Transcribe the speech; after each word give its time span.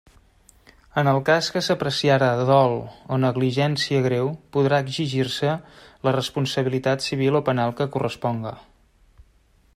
En 1.01 1.09
el 1.09 1.19
cas 1.25 1.49
que 1.57 1.61
s'apreciara 1.67 2.29
dol 2.51 2.73
o 3.17 3.19
negligència 3.25 4.01
greu 4.07 4.33
podrà 4.57 4.81
exigir-se 4.87 5.53
la 6.09 6.15
responsabilitat 6.19 7.09
civil 7.11 7.43
o 7.43 7.47
penal 7.53 7.77
que 7.83 7.89
corresponga. 7.99 8.57